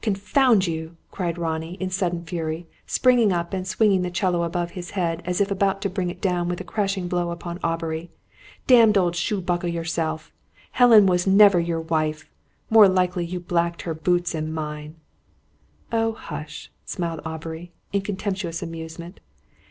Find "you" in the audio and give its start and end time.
0.66-0.96, 13.26-13.38